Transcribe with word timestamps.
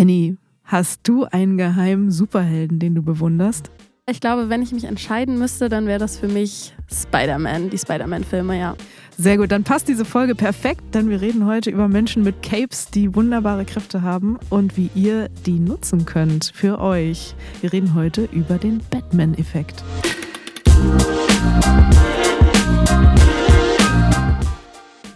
Henny, 0.00 0.38
hast 0.64 1.00
du 1.02 1.24
einen 1.24 1.58
geheimen 1.58 2.10
Superhelden, 2.10 2.78
den 2.78 2.94
du 2.94 3.02
bewunderst? 3.02 3.70
Ich 4.10 4.18
glaube, 4.18 4.48
wenn 4.48 4.62
ich 4.62 4.72
mich 4.72 4.84
entscheiden 4.84 5.38
müsste, 5.38 5.68
dann 5.68 5.86
wäre 5.86 5.98
das 5.98 6.18
für 6.18 6.26
mich 6.26 6.74
Spider-Man, 6.90 7.68
die 7.68 7.76
Spider-Man-Filme, 7.76 8.58
ja. 8.58 8.76
Sehr 9.18 9.36
gut, 9.36 9.52
dann 9.52 9.62
passt 9.62 9.88
diese 9.88 10.06
Folge 10.06 10.34
perfekt, 10.34 10.94
denn 10.94 11.10
wir 11.10 11.20
reden 11.20 11.44
heute 11.44 11.68
über 11.68 11.86
Menschen 11.86 12.22
mit 12.22 12.42
Capes, 12.42 12.90
die 12.90 13.14
wunderbare 13.14 13.66
Kräfte 13.66 14.00
haben 14.00 14.38
und 14.48 14.78
wie 14.78 14.88
ihr 14.94 15.28
die 15.44 15.58
nutzen 15.58 16.06
könnt 16.06 16.50
für 16.54 16.80
euch. 16.80 17.34
Wir 17.60 17.70
reden 17.70 17.94
heute 17.94 18.26
über 18.32 18.56
den 18.56 18.80
Batman-Effekt. 18.90 19.84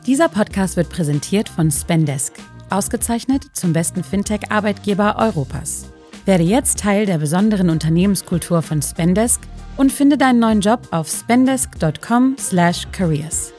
Dieser 0.07 0.29
Podcast 0.29 0.77
wird 0.77 0.91
präsentiert 0.91 1.49
von 1.49 1.71
Spendesk, 1.71 2.35
ausgezeichnet 2.75 3.47
zum 3.53 3.73
besten 3.73 4.05
Fintech-Arbeitgeber 4.05 5.17
Europas. 5.19 5.87
Werde 6.27 6.45
jetzt 6.45 6.81
Teil 6.81 7.07
der 7.07 7.17
besonderen 7.19 7.71
Unternehmenskultur 7.71 8.61
von 8.63 8.83
Spendesk 8.83 9.41
und 9.77 9.93
finde 9.93 10.19
deinen 10.19 10.41
neuen 10.41 10.61
Job 10.61 10.89
auf 10.91 11.09
spendesk.com/careers. 11.09 13.53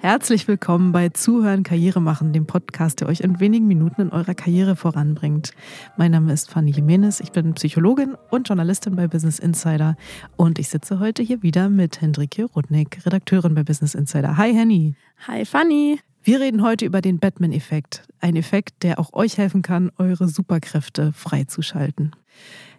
Herzlich 0.00 0.46
willkommen 0.46 0.92
bei 0.92 1.08
Zuhören 1.08 1.64
Karriere 1.64 2.00
machen, 2.00 2.32
dem 2.32 2.46
Podcast, 2.46 3.00
der 3.00 3.08
euch 3.08 3.18
in 3.20 3.40
wenigen 3.40 3.66
Minuten 3.66 4.02
in 4.02 4.10
eurer 4.10 4.34
Karriere 4.34 4.76
voranbringt. 4.76 5.50
Mein 5.96 6.12
Name 6.12 6.32
ist 6.32 6.48
Fanny 6.50 6.70
Jimenez, 6.70 7.18
ich 7.18 7.32
bin 7.32 7.54
Psychologin 7.54 8.14
und 8.30 8.46
Journalistin 8.46 8.94
bei 8.94 9.08
Business 9.08 9.40
Insider 9.40 9.96
und 10.36 10.60
ich 10.60 10.68
sitze 10.68 11.00
heute 11.00 11.24
hier 11.24 11.42
wieder 11.42 11.68
mit 11.68 12.00
Hendrike 12.00 12.44
Rudnick, 12.44 13.04
Redakteurin 13.04 13.56
bei 13.56 13.64
Business 13.64 13.96
Insider. 13.96 14.36
Hi 14.36 14.54
Henny. 14.54 14.94
Hi 15.26 15.44
Fanny. 15.44 15.98
Wir 16.22 16.40
reden 16.40 16.62
heute 16.62 16.84
über 16.84 17.00
den 17.00 17.18
Batman-Effekt, 17.18 18.02
ein 18.20 18.36
Effekt, 18.36 18.82
der 18.82 18.98
auch 18.98 19.12
euch 19.12 19.38
helfen 19.38 19.62
kann, 19.62 19.90
eure 19.98 20.28
Superkräfte 20.28 21.12
freizuschalten. 21.12 22.14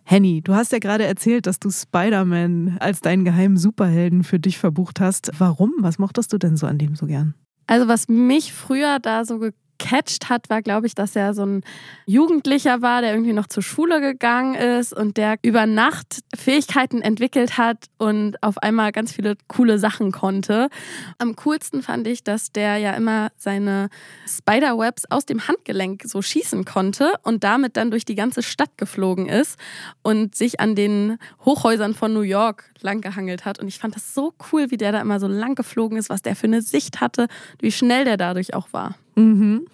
Henny, 0.04 0.42
du 0.42 0.56
hast 0.56 0.72
ja 0.72 0.80
gerade 0.80 1.06
erzählt, 1.06 1.46
dass 1.46 1.60
du 1.60 1.70
Spider-Man 1.70 2.78
als 2.80 3.02
deinen 3.02 3.26
geheimen 3.26 3.58
Superhelden 3.58 4.24
für 4.24 4.40
dich 4.40 4.58
verbucht 4.58 5.00
hast. 5.00 5.32
Warum? 5.38 5.74
Was 5.80 6.00
mochtest 6.00 6.34
du 6.34 6.38
denn 6.38 6.58
so 6.58 6.68
an 6.68 6.78
dem 6.78 6.96
so 6.96 7.06
gern? 7.06 7.36
Also 7.68 7.88
was 7.88 8.08
mich 8.08 8.52
früher 8.52 9.00
da 9.00 9.24
so 9.26 9.40
gecatcht 9.80 10.30
hat, 10.30 10.50
war, 10.50 10.62
glaube 10.62 10.86
ich, 10.86 10.94
dass 10.94 11.16
er 11.16 11.34
so 11.34 11.46
ein 11.46 11.64
Jugendlicher 12.06 12.82
war, 12.82 13.02
der 13.02 13.14
irgendwie 13.14 13.34
noch 13.34 13.48
zur 13.48 13.64
Schule 13.64 14.02
gegangen 14.02 14.56
ist 14.56 14.94
und 14.94 15.18
der 15.18 15.38
über 15.42 15.66
Nacht 15.66 16.22
Fähigkeiten 16.36 17.02
entwickelt 17.02 17.58
hat 17.58 17.86
und 17.98 18.42
auf 18.44 18.58
einmal 18.60 18.92
ganz 18.92 19.14
viele 19.14 19.36
coole 19.48 19.80
Sachen 19.80 20.12
konnte. 20.12 20.70
Am 21.18 21.36
coolsten 21.38 21.82
fand 21.82 22.08
ich, 22.08 22.24
dass 22.24 22.52
der 22.52 22.78
ja 22.78 22.92
immer 22.92 23.30
seine 23.38 23.90
Spiderwebs 24.28 25.06
aus 25.10 25.26
dem 25.26 25.48
Handgelenk 25.48 26.04
so 26.06 26.22
schießen 26.22 26.66
konnte 26.66 27.14
und 27.24 27.44
damit 27.44 27.78
dann 27.78 27.92
durch 27.92 28.06
die 28.06 28.16
ganze 28.16 28.44
Stadt 28.44 28.78
geflogen 28.78 29.28
ist 29.28 29.58
und 30.04 30.36
sich 30.36 30.60
an 30.60 30.76
den 30.76 31.18
Hochhäusern 31.46 31.94
von 31.94 32.14
New 32.14 32.22
York 32.22 32.72
langgehangelt 32.82 33.46
hat. 33.46 33.60
Und 33.60 33.68
ich 33.68 33.80
fand 33.80 33.96
das 33.96 34.14
so 34.14 34.34
cool, 34.52 34.72
wie 34.72 34.78
der 34.78 34.92
da 34.92 35.02
immer 35.02 35.20
so 35.20 35.28
lang 35.28 35.56
geflogen 35.56 35.98
ist, 35.98 36.10
was 36.10 36.22
der 36.22 36.36
für 36.36 36.48
eine 36.48 36.62
Sicht 36.62 37.02
hatte, 37.02 37.28
wie 37.60 37.72
schnell 37.72 38.06
der 38.06 38.18
dadurch 38.18 38.54
auch 38.54 38.68
war. 38.72 38.96
Mhm. 39.20 39.66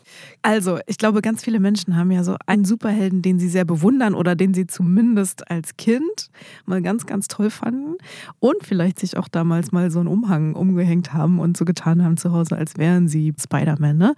Also, 0.41 0.79
ich 0.87 0.97
glaube, 0.97 1.21
ganz 1.21 1.43
viele 1.43 1.59
Menschen 1.59 1.95
haben 1.95 2.11
ja 2.11 2.23
so 2.23 2.35
einen 2.45 2.65
Superhelden, 2.65 3.21
den 3.21 3.39
sie 3.39 3.47
sehr 3.49 3.65
bewundern 3.65 4.15
oder 4.15 4.35
den 4.35 4.53
sie 4.53 4.65
zumindest 4.65 5.49
als 5.49 5.77
Kind 5.77 6.29
mal 6.65 6.81
ganz, 6.81 7.05
ganz 7.05 7.27
toll 7.27 7.49
fanden 7.49 7.95
und 8.39 8.63
vielleicht 8.63 8.99
sich 8.99 9.17
auch 9.17 9.27
damals 9.27 9.71
mal 9.71 9.91
so 9.91 9.99
einen 9.99 10.07
Umhang 10.07 10.55
umgehängt 10.55 11.13
haben 11.13 11.39
und 11.39 11.57
so 11.57 11.65
getan 11.65 12.03
haben 12.03 12.17
zu 12.17 12.31
Hause, 12.31 12.57
als 12.57 12.77
wären 12.77 13.07
sie 13.07 13.33
Spider-Man. 13.39 13.97
Ne? 13.97 14.15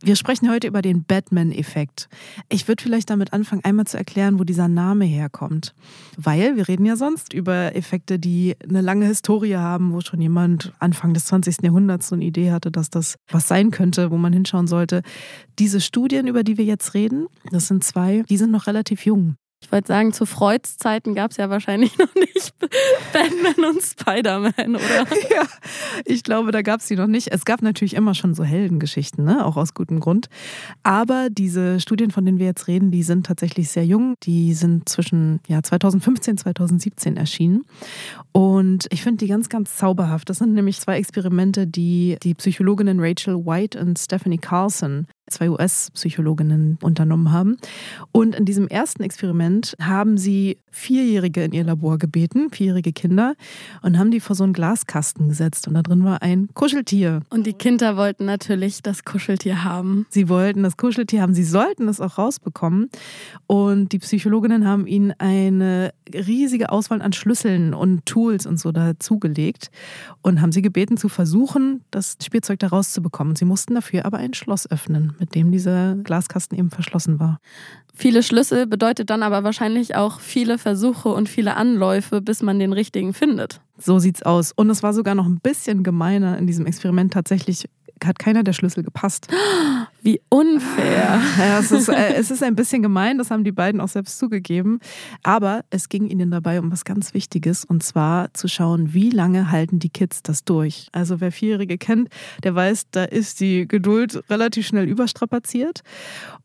Wir 0.00 0.14
sprechen 0.14 0.48
heute 0.48 0.68
über 0.68 0.80
den 0.80 1.02
Batman-Effekt. 1.02 2.08
Ich 2.48 2.68
würde 2.68 2.82
vielleicht 2.82 3.10
damit 3.10 3.32
anfangen, 3.32 3.64
einmal 3.64 3.86
zu 3.86 3.96
erklären, 3.96 4.38
wo 4.38 4.44
dieser 4.44 4.68
Name 4.68 5.04
herkommt. 5.04 5.74
Weil 6.16 6.56
wir 6.56 6.68
reden 6.68 6.86
ja 6.86 6.94
sonst 6.94 7.32
über 7.32 7.74
Effekte, 7.74 8.20
die 8.20 8.54
eine 8.62 8.80
lange 8.80 9.06
Historie 9.06 9.56
haben, 9.56 9.92
wo 9.92 10.00
schon 10.00 10.20
jemand 10.20 10.72
Anfang 10.78 11.14
des 11.14 11.24
20. 11.24 11.62
Jahrhunderts 11.62 12.08
so 12.08 12.14
eine 12.14 12.24
Idee 12.24 12.52
hatte, 12.52 12.70
dass 12.70 12.90
das 12.90 13.16
was 13.28 13.48
sein 13.48 13.72
könnte, 13.72 14.12
wo 14.12 14.18
man 14.18 14.32
hinschauen 14.32 14.68
sollte. 14.68 15.02
Diese 15.58 15.80
Studien, 15.80 16.28
über 16.28 16.44
die 16.44 16.58
wir 16.58 16.64
jetzt 16.64 16.94
reden, 16.94 17.26
das 17.50 17.66
sind 17.66 17.82
zwei, 17.82 18.22
die 18.28 18.36
sind 18.36 18.52
noch 18.52 18.68
relativ 18.68 19.04
jung. 19.04 19.34
Ich 19.60 19.72
wollte 19.72 19.88
sagen, 19.88 20.12
zu 20.12 20.24
Freuds 20.24 20.78
Zeiten 20.78 21.14
gab 21.14 21.32
es 21.32 21.36
ja 21.36 21.50
wahrscheinlich 21.50 21.98
noch 21.98 22.14
nicht 22.14 22.54
Batman 23.12 23.70
und 23.70 23.82
Spider-Man, 23.82 24.76
oder? 24.76 25.06
Ja, 25.30 25.46
ich 26.04 26.22
glaube, 26.22 26.52
da 26.52 26.62
gab 26.62 26.80
es 26.80 26.86
die 26.86 26.96
noch 26.96 27.06
nicht. 27.06 27.28
Es 27.32 27.44
gab 27.44 27.60
natürlich 27.60 27.94
immer 27.94 28.14
schon 28.14 28.34
so 28.34 28.44
Heldengeschichten, 28.44 29.24
ne? 29.24 29.44
auch 29.44 29.56
aus 29.56 29.74
gutem 29.74 30.00
Grund. 30.00 30.28
Aber 30.82 31.28
diese 31.30 31.80
Studien, 31.80 32.10
von 32.10 32.24
denen 32.24 32.38
wir 32.38 32.46
jetzt 32.46 32.68
reden, 32.68 32.90
die 32.90 33.02
sind 33.02 33.26
tatsächlich 33.26 33.68
sehr 33.68 33.84
jung. 33.84 34.14
Die 34.22 34.54
sind 34.54 34.88
zwischen 34.88 35.40
ja, 35.48 35.62
2015 35.62 36.32
und 36.32 36.38
2017 36.38 37.16
erschienen. 37.16 37.64
Und 38.32 38.86
ich 38.90 39.02
finde 39.02 39.18
die 39.18 39.28
ganz, 39.28 39.48
ganz 39.48 39.76
zauberhaft. 39.76 40.30
Das 40.30 40.38
sind 40.38 40.54
nämlich 40.54 40.80
zwei 40.80 40.98
Experimente, 40.98 41.66
die 41.66 42.16
die 42.22 42.34
Psychologinnen 42.34 43.00
Rachel 43.00 43.44
White 43.44 43.78
und 43.78 43.98
Stephanie 43.98 44.38
Carlson 44.38 45.06
zwei 45.30 45.50
US-Psychologinnen 45.50 46.78
unternommen 46.82 47.32
haben. 47.32 47.56
Und 48.12 48.34
in 48.34 48.44
diesem 48.44 48.68
ersten 48.68 49.02
Experiment 49.02 49.74
haben 49.80 50.18
sie 50.18 50.58
Vierjährige 50.70 51.44
in 51.44 51.52
ihr 51.52 51.64
Labor 51.64 51.98
gebeten, 51.98 52.50
vierjährige 52.50 52.92
Kinder, 52.92 53.34
und 53.82 53.98
haben 53.98 54.10
die 54.10 54.20
vor 54.20 54.36
so 54.36 54.44
einen 54.44 54.52
Glaskasten 54.52 55.28
gesetzt. 55.28 55.66
Und 55.66 55.74
da 55.74 55.82
drin 55.82 56.04
war 56.04 56.22
ein 56.22 56.48
Kuscheltier. 56.54 57.22
Und 57.30 57.46
die 57.46 57.52
Kinder 57.52 57.96
wollten 57.96 58.26
natürlich 58.26 58.82
das 58.82 59.04
Kuscheltier 59.04 59.64
haben. 59.64 60.06
Sie 60.10 60.28
wollten 60.28 60.62
das 60.62 60.76
Kuscheltier 60.76 61.22
haben. 61.22 61.34
Sie 61.34 61.44
sollten 61.44 61.88
es 61.88 62.00
auch 62.00 62.18
rausbekommen. 62.18 62.90
Und 63.46 63.92
die 63.92 63.98
Psychologinnen 63.98 64.66
haben 64.66 64.86
ihnen 64.86 65.12
eine 65.18 65.92
riesige 66.14 66.70
Auswahl 66.70 67.02
an 67.02 67.12
Schlüsseln 67.12 67.74
und 67.74 68.06
Tools 68.06 68.46
und 68.46 68.58
so 68.58 68.72
dazugelegt 68.72 69.70
und 70.22 70.40
haben 70.40 70.52
sie 70.52 70.62
gebeten 70.62 70.96
zu 70.96 71.08
versuchen, 71.08 71.82
das 71.90 72.16
Spielzeug 72.22 72.58
da 72.60 72.68
rauszubekommen. 72.68 73.36
Sie 73.36 73.44
mussten 73.44 73.74
dafür 73.74 74.04
aber 74.04 74.18
ein 74.18 74.34
Schloss 74.34 74.70
öffnen 74.70 75.14
mit 75.18 75.34
dem 75.34 75.52
dieser 75.52 75.96
Glaskasten 75.96 76.58
eben 76.58 76.70
verschlossen 76.70 77.18
war. 77.20 77.38
Viele 77.94 78.22
Schlüssel 78.22 78.66
bedeutet 78.66 79.10
dann 79.10 79.22
aber 79.22 79.42
wahrscheinlich 79.42 79.96
auch 79.96 80.20
viele 80.20 80.56
Versuche 80.58 81.08
und 81.08 81.28
viele 81.28 81.56
Anläufe, 81.56 82.20
bis 82.20 82.42
man 82.42 82.58
den 82.58 82.72
richtigen 82.72 83.12
findet. 83.12 83.60
So 83.76 83.98
sieht's 83.98 84.22
aus. 84.22 84.52
Und 84.52 84.70
es 84.70 84.82
war 84.82 84.94
sogar 84.94 85.14
noch 85.14 85.26
ein 85.26 85.40
bisschen 85.40 85.82
gemeiner 85.82 86.38
in 86.38 86.46
diesem 86.46 86.66
Experiment. 86.66 87.12
Tatsächlich 87.12 87.68
hat 88.04 88.18
keiner 88.18 88.44
der 88.44 88.52
Schlüssel 88.52 88.84
gepasst. 88.84 89.28
Wie 90.00 90.20
unfair. 90.28 91.20
Ja, 91.38 91.58
es, 91.58 91.72
ist, 91.72 91.88
äh, 91.88 92.14
es 92.14 92.30
ist 92.30 92.42
ein 92.42 92.54
bisschen 92.54 92.82
gemein, 92.82 93.18
das 93.18 93.30
haben 93.32 93.42
die 93.42 93.52
beiden 93.52 93.80
auch 93.80 93.88
selbst 93.88 94.18
zugegeben. 94.18 94.78
Aber 95.24 95.64
es 95.70 95.88
ging 95.88 96.06
ihnen 96.06 96.30
dabei 96.30 96.60
um 96.60 96.70
was 96.70 96.84
ganz 96.84 97.14
Wichtiges 97.14 97.64
und 97.64 97.82
zwar 97.82 98.32
zu 98.32 98.46
schauen, 98.46 98.94
wie 98.94 99.10
lange 99.10 99.50
halten 99.50 99.80
die 99.80 99.88
Kids 99.88 100.22
das 100.22 100.44
durch. 100.44 100.88
Also 100.92 101.20
wer 101.20 101.32
Vierjährige 101.32 101.78
kennt, 101.78 102.10
der 102.44 102.54
weiß, 102.54 102.90
da 102.92 103.04
ist 103.04 103.40
die 103.40 103.66
Geduld 103.66 104.22
relativ 104.30 104.68
schnell 104.68 104.88
überstrapaziert. 104.88 105.82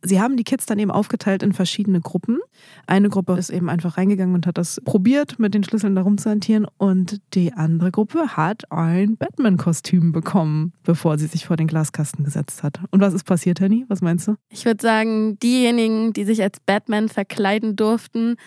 Sie 0.02 0.20
haben 0.20 0.35
die 0.35 0.44
Kids 0.44 0.66
dann 0.66 0.80
eben 0.80 0.91
aufgeteilt 0.91 1.44
in 1.44 1.53
verschiedene 1.53 2.02
Gruppen. 2.02 2.40
Eine 2.88 3.09
Gruppe 3.09 3.34
ist 3.38 3.52
eben 3.52 3.70
einfach 3.70 3.97
reingegangen 3.97 4.34
und 4.34 4.47
hat 4.47 4.58
das 4.58 4.81
probiert, 4.84 5.38
mit 5.38 5.53
den 5.53 5.64
Schlüsseln 5.64 5.96
da 5.96 6.02
rumzuhantieren 6.02 6.66
und 6.78 7.22
die 7.35 7.53
andere 7.53 7.91
Gruppe 7.91 8.35
hat 8.35 8.72
ein 8.72 9.16
Batman-Kostüm 9.16 10.12
bekommen, 10.12 10.74
bevor 10.84 11.20
sie 11.20 11.28
sich 11.28 11.46
vor 11.46 11.56
den 11.56 11.68
Glaskasten 11.68 12.25
gesetzt 12.25 12.64
hat. 12.64 12.80
Und 12.90 13.02
was 13.02 13.14
ist 13.14 13.25
passiert? 13.25 13.42
Passiert, 13.43 13.59
Henny? 13.59 13.83
Was 13.89 14.01
meinst 14.01 14.27
du? 14.27 14.35
Ich 14.47 14.63
würde 14.63 14.81
sagen, 14.81 15.37
diejenigen, 15.39 16.13
die 16.13 16.23
sich 16.23 16.41
als 16.41 16.61
Batman 16.61 17.09
verkleiden 17.09 17.75
durften, 17.75 18.37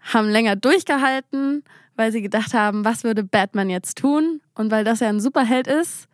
haben 0.00 0.30
länger 0.30 0.56
durchgehalten, 0.56 1.62
weil 1.94 2.10
sie 2.10 2.22
gedacht 2.22 2.54
haben, 2.54 2.84
was 2.84 3.04
würde 3.04 3.22
Batman 3.22 3.68
jetzt 3.68 3.98
tun? 3.98 4.40
Und 4.54 4.70
weil 4.70 4.82
das 4.82 5.00
ja 5.00 5.10
ein 5.10 5.20
Superheld 5.20 5.66
ist, 5.66 6.08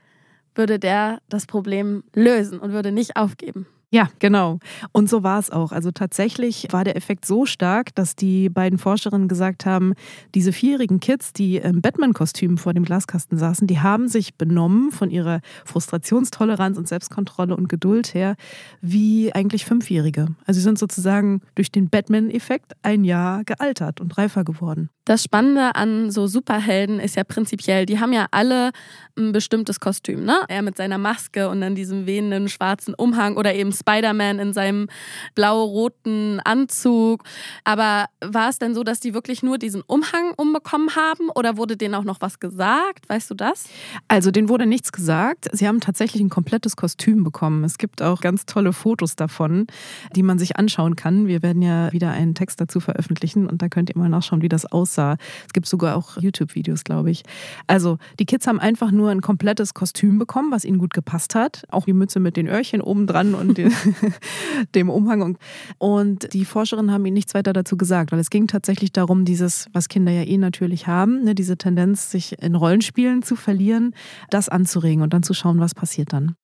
würde 0.56 0.80
der 0.80 1.20
das 1.28 1.46
Problem 1.46 2.02
lösen 2.14 2.58
und 2.58 2.72
würde 2.72 2.90
nicht 2.90 3.16
aufgeben. 3.16 3.66
Ja, 3.92 4.08
genau. 4.20 4.58
Und 4.92 5.10
so 5.10 5.22
war 5.22 5.38
es 5.38 5.50
auch. 5.50 5.70
Also 5.70 5.90
tatsächlich 5.90 6.66
war 6.70 6.82
der 6.82 6.96
Effekt 6.96 7.26
so 7.26 7.44
stark, 7.44 7.94
dass 7.94 8.16
die 8.16 8.48
beiden 8.48 8.78
Forscherinnen 8.78 9.28
gesagt 9.28 9.66
haben, 9.66 9.92
diese 10.34 10.52
vierjährigen 10.52 10.98
Kids, 10.98 11.34
die 11.34 11.58
im 11.58 11.82
Batman-Kostüm 11.82 12.56
vor 12.56 12.72
dem 12.72 12.84
Glaskasten 12.84 13.36
saßen, 13.36 13.66
die 13.66 13.80
haben 13.80 14.08
sich 14.08 14.34
benommen 14.36 14.92
von 14.92 15.10
ihrer 15.10 15.40
Frustrationstoleranz 15.66 16.78
und 16.78 16.88
Selbstkontrolle 16.88 17.54
und 17.54 17.68
Geduld 17.68 18.14
her 18.14 18.36
wie 18.80 19.34
eigentlich 19.34 19.66
Fünfjährige. 19.66 20.28
Also 20.46 20.58
sie 20.58 20.64
sind 20.64 20.78
sozusagen 20.78 21.42
durch 21.54 21.70
den 21.70 21.90
Batman-Effekt 21.90 22.72
ein 22.82 23.04
Jahr 23.04 23.44
gealtert 23.44 24.00
und 24.00 24.16
reifer 24.16 24.42
geworden. 24.42 24.88
Das 25.04 25.24
Spannende 25.24 25.74
an 25.74 26.12
so 26.12 26.28
Superhelden 26.28 27.00
ist 27.00 27.16
ja 27.16 27.24
prinzipiell, 27.24 27.86
die 27.86 27.98
haben 27.98 28.12
ja 28.12 28.26
alle 28.30 28.70
ein 29.18 29.32
bestimmtes 29.32 29.80
Kostüm, 29.80 30.24
ne? 30.24 30.36
Er 30.46 30.62
mit 30.62 30.76
seiner 30.76 30.96
Maske 30.96 31.48
und 31.48 31.60
dann 31.60 31.74
diesem 31.74 32.06
wehenden 32.06 32.48
schwarzen 32.48 32.94
Umhang 32.94 33.36
oder 33.36 33.52
eben 33.52 33.72
Spider-Man 33.82 34.38
in 34.38 34.52
seinem 34.52 34.88
blau-roten 35.34 36.40
Anzug. 36.40 37.24
Aber 37.64 38.06
war 38.20 38.48
es 38.48 38.58
denn 38.58 38.74
so, 38.74 38.82
dass 38.82 39.00
die 39.00 39.14
wirklich 39.14 39.42
nur 39.42 39.58
diesen 39.58 39.82
Umhang 39.82 40.32
umbekommen 40.36 40.94
haben 40.96 41.28
oder 41.34 41.56
wurde 41.56 41.76
denen 41.76 41.94
auch 41.94 42.04
noch 42.04 42.20
was 42.20 42.40
gesagt? 42.40 43.08
Weißt 43.08 43.30
du 43.30 43.34
das? 43.34 43.64
Also 44.08 44.30
denen 44.30 44.48
wurde 44.48 44.66
nichts 44.66 44.92
gesagt. 44.92 45.48
Sie 45.52 45.66
haben 45.66 45.80
tatsächlich 45.80 46.22
ein 46.22 46.30
komplettes 46.30 46.76
Kostüm 46.76 47.24
bekommen. 47.24 47.64
Es 47.64 47.78
gibt 47.78 48.02
auch 48.02 48.20
ganz 48.20 48.46
tolle 48.46 48.72
Fotos 48.72 49.16
davon, 49.16 49.66
die 50.14 50.22
man 50.22 50.38
sich 50.38 50.56
anschauen 50.56 50.96
kann. 50.96 51.26
Wir 51.26 51.42
werden 51.42 51.62
ja 51.62 51.92
wieder 51.92 52.10
einen 52.10 52.34
Text 52.34 52.60
dazu 52.60 52.80
veröffentlichen 52.80 53.46
und 53.46 53.62
da 53.62 53.68
könnt 53.68 53.90
ihr 53.90 53.98
mal 53.98 54.08
nachschauen, 54.08 54.42
wie 54.42 54.48
das 54.48 54.66
aussah. 54.66 55.16
Es 55.46 55.52
gibt 55.52 55.66
sogar 55.66 55.96
auch 55.96 56.16
YouTube-Videos, 56.18 56.84
glaube 56.84 57.10
ich. 57.10 57.22
Also 57.66 57.98
die 58.18 58.26
Kids 58.26 58.46
haben 58.46 58.60
einfach 58.60 58.90
nur 58.90 59.10
ein 59.10 59.20
komplettes 59.20 59.74
Kostüm 59.74 60.18
bekommen, 60.18 60.50
was 60.50 60.64
ihnen 60.64 60.78
gut 60.78 60.94
gepasst 60.94 61.34
hat. 61.34 61.64
Auch 61.70 61.84
die 61.84 61.92
Mütze 61.92 62.20
mit 62.20 62.36
den 62.36 62.48
Öhrchen 62.48 62.80
oben 62.80 63.06
dran 63.06 63.34
und 63.34 63.58
dem 64.74 64.90
Umhang. 64.90 65.38
Und 65.78 66.32
die 66.32 66.44
Forscherinnen 66.44 66.92
haben 66.92 67.04
ihnen 67.06 67.14
nichts 67.14 67.34
weiter 67.34 67.52
dazu 67.52 67.76
gesagt, 67.76 68.12
weil 68.12 68.18
es 68.18 68.30
ging 68.30 68.46
tatsächlich 68.46 68.92
darum, 68.92 69.24
dieses, 69.24 69.66
was 69.72 69.88
Kinder 69.88 70.12
ja 70.12 70.22
eh 70.22 70.38
natürlich 70.38 70.86
haben, 70.86 71.24
ne, 71.24 71.34
diese 71.34 71.56
Tendenz, 71.56 72.10
sich 72.10 72.40
in 72.42 72.54
Rollenspielen 72.54 73.22
zu 73.22 73.36
verlieren, 73.36 73.94
das 74.30 74.48
anzuregen 74.48 75.02
und 75.02 75.12
dann 75.12 75.22
zu 75.22 75.34
schauen, 75.34 75.60
was 75.60 75.74
passiert 75.74 76.12
dann. 76.12 76.34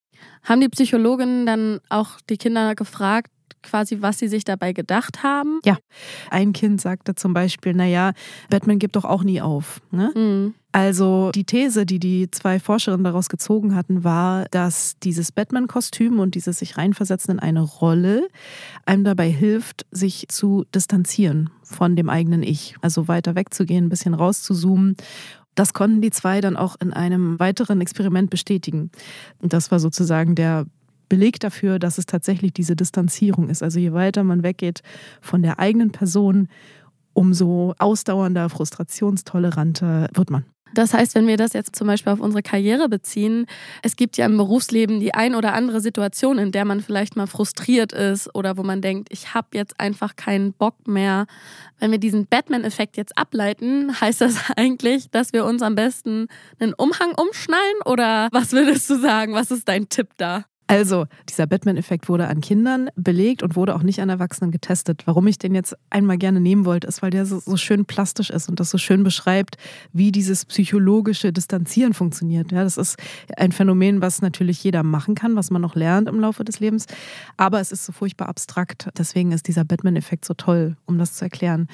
Haben 0.42 0.60
die 0.60 0.68
Psychologinnen 0.68 1.46
dann 1.46 1.80
auch 1.88 2.20
die 2.28 2.36
Kinder 2.36 2.74
gefragt, 2.74 3.30
quasi, 3.62 4.00
was 4.00 4.18
sie 4.18 4.28
sich 4.28 4.44
dabei 4.44 4.72
gedacht 4.72 5.22
haben? 5.22 5.60
Ja, 5.64 5.76
ein 6.30 6.52
Kind 6.52 6.80
sagte 6.80 7.14
zum 7.14 7.34
Beispiel, 7.34 7.74
naja, 7.74 8.12
Batman 8.50 8.78
gibt 8.78 8.96
doch 8.96 9.04
auch 9.04 9.22
nie 9.22 9.40
auf. 9.40 9.80
Ne? 9.90 10.12
Mhm. 10.14 10.54
Also 10.70 11.30
die 11.34 11.44
These, 11.44 11.86
die 11.86 11.98
die 11.98 12.30
zwei 12.30 12.60
Forscherinnen 12.60 13.04
daraus 13.04 13.28
gezogen 13.28 13.74
hatten, 13.74 14.04
war, 14.04 14.44
dass 14.50 14.98
dieses 15.02 15.32
Batman-Kostüm 15.32 16.20
und 16.20 16.34
dieses 16.34 16.58
sich 16.58 16.76
reinversetzen 16.76 17.34
in 17.34 17.38
eine 17.40 17.62
Rolle 17.62 18.28
einem 18.84 19.04
dabei 19.04 19.30
hilft, 19.30 19.86
sich 19.90 20.26
zu 20.28 20.66
distanzieren 20.74 21.50
von 21.62 21.96
dem 21.96 22.10
eigenen 22.10 22.42
Ich. 22.42 22.76
Also 22.82 23.08
weiter 23.08 23.34
wegzugehen, 23.34 23.86
ein 23.86 23.88
bisschen 23.88 24.14
rauszuzoomen 24.14 24.96
das 25.58 25.72
konnten 25.72 26.00
die 26.00 26.10
zwei 26.10 26.40
dann 26.40 26.56
auch 26.56 26.76
in 26.80 26.92
einem 26.92 27.40
weiteren 27.40 27.80
Experiment 27.80 28.30
bestätigen. 28.30 28.92
Und 29.42 29.52
das 29.52 29.72
war 29.72 29.80
sozusagen 29.80 30.36
der 30.36 30.66
Beleg 31.08 31.40
dafür, 31.40 31.78
dass 31.78 31.98
es 31.98 32.06
tatsächlich 32.06 32.52
diese 32.52 32.76
Distanzierung 32.76 33.48
ist. 33.48 33.62
Also 33.62 33.78
je 33.78 33.92
weiter 33.92 34.24
man 34.24 34.42
weggeht 34.42 34.82
von 35.20 35.42
der 35.42 35.58
eigenen 35.58 35.90
Person, 35.90 36.48
umso 37.12 37.74
ausdauernder, 37.78 38.48
frustrationstoleranter 38.48 40.08
wird 40.14 40.30
man. 40.30 40.44
Das 40.74 40.94
heißt, 40.94 41.14
wenn 41.14 41.26
wir 41.26 41.36
das 41.36 41.52
jetzt 41.52 41.74
zum 41.76 41.86
Beispiel 41.86 42.12
auf 42.12 42.20
unsere 42.20 42.42
Karriere 42.42 42.88
beziehen, 42.88 43.46
es 43.82 43.96
gibt 43.96 44.16
ja 44.16 44.26
im 44.26 44.36
Berufsleben 44.36 45.00
die 45.00 45.14
ein 45.14 45.34
oder 45.34 45.54
andere 45.54 45.80
Situation, 45.80 46.38
in 46.38 46.52
der 46.52 46.64
man 46.64 46.80
vielleicht 46.80 47.16
mal 47.16 47.26
frustriert 47.26 47.92
ist 47.92 48.34
oder 48.34 48.56
wo 48.56 48.62
man 48.62 48.82
denkt, 48.82 49.08
ich 49.10 49.34
habe 49.34 49.48
jetzt 49.54 49.80
einfach 49.80 50.16
keinen 50.16 50.52
Bock 50.52 50.86
mehr. 50.86 51.26
Wenn 51.78 51.90
wir 51.90 51.98
diesen 51.98 52.26
Batman-Effekt 52.26 52.96
jetzt 52.96 53.16
ableiten, 53.16 53.98
heißt 54.00 54.20
das 54.20 54.36
eigentlich, 54.56 55.10
dass 55.10 55.32
wir 55.32 55.44
uns 55.44 55.62
am 55.62 55.74
besten 55.74 56.28
einen 56.58 56.74
Umhang 56.74 57.12
umschnallen 57.16 57.82
oder 57.86 58.28
was 58.32 58.52
würdest 58.52 58.88
du 58.90 58.98
sagen? 58.98 59.34
Was 59.34 59.50
ist 59.50 59.68
dein 59.68 59.88
Tipp 59.88 60.08
da? 60.16 60.44
Also, 60.70 61.06
dieser 61.30 61.46
Batman-Effekt 61.46 62.10
wurde 62.10 62.28
an 62.28 62.42
Kindern 62.42 62.90
belegt 62.94 63.42
und 63.42 63.56
wurde 63.56 63.74
auch 63.74 63.82
nicht 63.82 64.02
an 64.02 64.10
Erwachsenen 64.10 64.50
getestet. 64.50 65.02
Warum 65.06 65.26
ich 65.26 65.38
den 65.38 65.54
jetzt 65.54 65.74
einmal 65.88 66.18
gerne 66.18 66.40
nehmen 66.40 66.66
wollte, 66.66 66.86
ist, 66.86 67.00
weil 67.00 67.10
der 67.10 67.24
so, 67.24 67.40
so 67.40 67.56
schön 67.56 67.86
plastisch 67.86 68.28
ist 68.28 68.50
und 68.50 68.60
das 68.60 68.68
so 68.68 68.76
schön 68.76 69.02
beschreibt, 69.02 69.56
wie 69.94 70.12
dieses 70.12 70.44
psychologische 70.44 71.32
Distanzieren 71.32 71.94
funktioniert. 71.94 72.52
Ja, 72.52 72.64
das 72.64 72.76
ist 72.76 72.98
ein 73.38 73.52
Phänomen, 73.52 74.02
was 74.02 74.20
natürlich 74.20 74.62
jeder 74.62 74.82
machen 74.82 75.14
kann, 75.14 75.36
was 75.36 75.50
man 75.50 75.62
noch 75.62 75.74
lernt 75.74 76.06
im 76.06 76.20
Laufe 76.20 76.44
des 76.44 76.60
Lebens. 76.60 76.84
Aber 77.38 77.60
es 77.60 77.72
ist 77.72 77.86
so 77.86 77.92
furchtbar 77.92 78.28
abstrakt. 78.28 78.90
Deswegen 78.98 79.32
ist 79.32 79.48
dieser 79.48 79.64
Batman-Effekt 79.64 80.26
so 80.26 80.34
toll, 80.34 80.76
um 80.84 80.98
das 80.98 81.14
zu 81.14 81.24
erklären. 81.24 81.68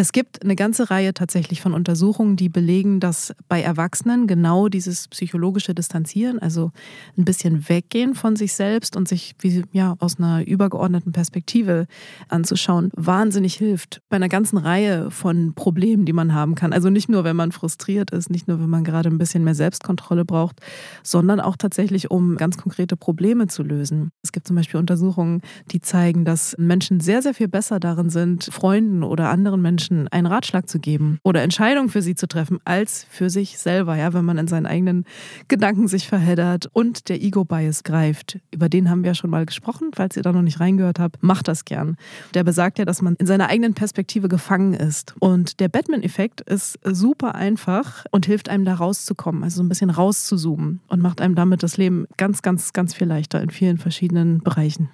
Es 0.00 0.12
gibt 0.12 0.44
eine 0.44 0.54
ganze 0.54 0.90
Reihe 0.90 1.12
tatsächlich 1.12 1.60
von 1.60 1.74
Untersuchungen, 1.74 2.36
die 2.36 2.48
belegen, 2.48 3.00
dass 3.00 3.34
bei 3.48 3.60
Erwachsenen 3.60 4.28
genau 4.28 4.68
dieses 4.68 5.08
psychologische 5.08 5.74
Distanzieren, 5.74 6.38
also 6.38 6.70
ein 7.16 7.24
bisschen 7.24 7.68
weggehen 7.68 8.14
von 8.14 8.36
sich 8.36 8.52
selbst 8.52 8.96
und 8.96 9.08
sich 9.08 9.34
wie, 9.40 9.64
ja, 9.72 9.96
aus 9.98 10.20
einer 10.20 10.46
übergeordneten 10.46 11.10
Perspektive 11.10 11.88
anzuschauen, 12.28 12.92
wahnsinnig 12.94 13.56
hilft. 13.56 14.00
Bei 14.08 14.14
einer 14.14 14.28
ganzen 14.28 14.58
Reihe 14.58 15.10
von 15.10 15.54
Problemen, 15.54 16.04
die 16.04 16.12
man 16.12 16.32
haben 16.32 16.54
kann. 16.54 16.72
Also 16.72 16.90
nicht 16.90 17.08
nur, 17.08 17.24
wenn 17.24 17.34
man 17.34 17.50
frustriert 17.50 18.12
ist, 18.12 18.30
nicht 18.30 18.46
nur, 18.46 18.60
wenn 18.60 18.70
man 18.70 18.84
gerade 18.84 19.08
ein 19.08 19.18
bisschen 19.18 19.42
mehr 19.42 19.56
Selbstkontrolle 19.56 20.24
braucht, 20.24 20.60
sondern 21.02 21.40
auch 21.40 21.56
tatsächlich, 21.56 22.08
um 22.08 22.36
ganz 22.36 22.56
konkrete 22.56 22.96
Probleme 22.96 23.48
zu 23.48 23.64
lösen. 23.64 24.12
Es 24.22 24.30
gibt 24.30 24.46
zum 24.46 24.54
Beispiel 24.54 24.78
Untersuchungen, 24.78 25.42
die 25.72 25.80
zeigen, 25.80 26.24
dass 26.24 26.54
Menschen 26.56 27.00
sehr, 27.00 27.20
sehr 27.20 27.34
viel 27.34 27.48
besser 27.48 27.80
darin 27.80 28.10
sind, 28.10 28.44
Freunden 28.52 29.02
oder 29.02 29.30
anderen 29.30 29.60
Menschen 29.60 29.87
Menschen 29.88 30.08
einen 30.08 30.26
Ratschlag 30.26 30.68
zu 30.68 30.78
geben 30.78 31.18
oder 31.22 31.42
Entscheidungen 31.42 31.88
für 31.88 32.02
sie 32.02 32.14
zu 32.14 32.26
treffen, 32.28 32.58
als 32.64 33.06
für 33.10 33.30
sich 33.30 33.58
selber, 33.58 33.96
ja, 33.96 34.12
wenn 34.12 34.24
man 34.24 34.38
in 34.38 34.48
seinen 34.48 34.66
eigenen 34.66 35.04
Gedanken 35.48 35.88
sich 35.88 36.06
verheddert 36.08 36.68
und 36.72 37.08
der 37.08 37.22
Ego-Bias 37.22 37.84
greift. 37.84 38.38
Über 38.52 38.68
den 38.68 38.90
haben 38.90 39.02
wir 39.02 39.10
ja 39.10 39.14
schon 39.14 39.30
mal 39.30 39.46
gesprochen, 39.46 39.90
falls 39.94 40.16
ihr 40.16 40.22
da 40.22 40.32
noch 40.32 40.42
nicht 40.42 40.60
reingehört 40.60 40.98
habt, 40.98 41.22
macht 41.22 41.48
das 41.48 41.64
gern. 41.64 41.96
Der 42.34 42.44
besagt 42.44 42.78
ja, 42.78 42.84
dass 42.84 43.02
man 43.02 43.14
in 43.16 43.26
seiner 43.26 43.48
eigenen 43.48 43.74
Perspektive 43.74 44.28
gefangen 44.28 44.74
ist. 44.74 45.14
Und 45.20 45.60
der 45.60 45.68
Batman-Effekt 45.68 46.40
ist 46.42 46.78
super 46.84 47.34
einfach 47.34 48.04
und 48.10 48.26
hilft 48.26 48.48
einem 48.48 48.64
da 48.64 48.74
rauszukommen, 48.74 49.42
also 49.42 49.56
so 49.58 49.62
ein 49.62 49.68
bisschen 49.68 49.90
rauszuzoomen 49.90 50.80
und 50.88 51.00
macht 51.00 51.20
einem 51.20 51.34
damit 51.34 51.62
das 51.62 51.76
Leben 51.76 52.06
ganz, 52.16 52.42
ganz, 52.42 52.72
ganz 52.72 52.94
viel 52.94 53.06
leichter 53.06 53.40
in 53.40 53.50
vielen 53.50 53.78
verschiedenen 53.78 54.40
Bereichen. 54.40 54.90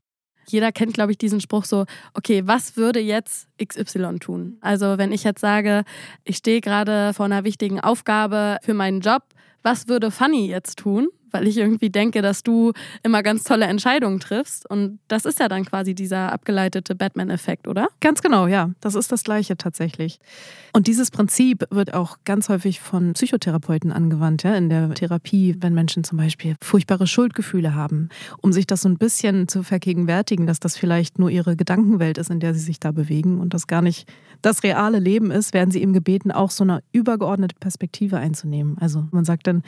Jeder 0.46 0.72
kennt, 0.72 0.94
glaube 0.94 1.12
ich, 1.12 1.18
diesen 1.18 1.40
Spruch 1.40 1.64
so, 1.64 1.84
okay, 2.14 2.42
was 2.46 2.76
würde 2.76 3.00
jetzt 3.00 3.48
XY 3.62 4.18
tun? 4.20 4.58
Also 4.60 4.98
wenn 4.98 5.12
ich 5.12 5.24
jetzt 5.24 5.40
sage, 5.40 5.84
ich 6.24 6.36
stehe 6.36 6.60
gerade 6.60 7.12
vor 7.14 7.26
einer 7.26 7.44
wichtigen 7.44 7.80
Aufgabe 7.80 8.58
für 8.62 8.74
meinen 8.74 9.00
Job, 9.00 9.22
was 9.62 9.88
würde 9.88 10.10
Fanny 10.10 10.46
jetzt 10.46 10.78
tun? 10.78 11.08
Weil 11.34 11.48
ich 11.48 11.58
irgendwie 11.58 11.90
denke, 11.90 12.22
dass 12.22 12.42
du 12.44 12.72
immer 13.02 13.22
ganz 13.22 13.42
tolle 13.42 13.66
Entscheidungen 13.66 14.20
triffst. 14.20 14.70
Und 14.70 15.00
das 15.08 15.24
ist 15.24 15.40
ja 15.40 15.48
dann 15.48 15.64
quasi 15.64 15.94
dieser 15.94 16.32
abgeleitete 16.32 16.94
Batman-Effekt, 16.94 17.66
oder? 17.66 17.88
Ganz 18.00 18.22
genau, 18.22 18.46
ja. 18.46 18.70
Das 18.80 18.94
ist 18.94 19.10
das 19.10 19.24
Gleiche 19.24 19.56
tatsächlich. 19.56 20.20
Und 20.72 20.86
dieses 20.86 21.10
Prinzip 21.10 21.64
wird 21.70 21.92
auch 21.92 22.18
ganz 22.24 22.48
häufig 22.48 22.80
von 22.80 23.12
Psychotherapeuten 23.14 23.92
angewandt, 23.92 24.44
ja, 24.44 24.54
in 24.54 24.68
der 24.68 24.94
Therapie, 24.94 25.56
wenn 25.58 25.74
Menschen 25.74 26.04
zum 26.04 26.18
Beispiel 26.18 26.56
furchtbare 26.60 27.06
Schuldgefühle 27.06 27.74
haben, 27.74 28.08
um 28.40 28.52
sich 28.52 28.66
das 28.66 28.82
so 28.82 28.88
ein 28.88 28.96
bisschen 28.98 29.48
zu 29.48 29.62
vergegenwärtigen, 29.62 30.46
dass 30.46 30.60
das 30.60 30.76
vielleicht 30.76 31.18
nur 31.18 31.30
ihre 31.30 31.56
Gedankenwelt 31.56 32.18
ist, 32.18 32.30
in 32.30 32.40
der 32.40 32.54
sie 32.54 32.60
sich 32.60 32.78
da 32.78 32.92
bewegen 32.92 33.40
und 33.40 33.54
das 33.54 33.66
gar 33.66 33.82
nicht 33.82 34.08
das 34.42 34.62
reale 34.62 34.98
Leben 34.98 35.30
ist, 35.30 35.54
werden 35.54 35.70
sie 35.70 35.80
eben 35.80 35.92
gebeten, 35.92 36.30
auch 36.30 36.50
so 36.50 36.64
eine 36.64 36.82
übergeordnete 36.92 37.56
Perspektive 37.58 38.18
einzunehmen. 38.18 38.76
Also 38.78 39.06
man 39.10 39.24
sagt 39.24 39.46
dann, 39.46 39.62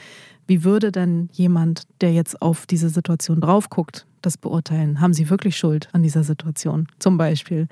wie 0.47 0.63
würde 0.63 0.91
denn 0.91 1.29
jemand, 1.33 1.83
der 2.01 2.13
jetzt 2.13 2.41
auf 2.41 2.65
diese 2.65 2.89
Situation 2.89 3.41
drauf 3.41 3.69
guckt, 3.69 4.05
das 4.21 4.37
beurteilen? 4.37 4.99
Haben 4.99 5.13
sie 5.13 5.29
wirklich 5.29 5.57
Schuld 5.57 5.89
an 5.93 6.03
dieser 6.03 6.23
Situation 6.23 6.87
zum 6.99 7.17
Beispiel? 7.17 7.67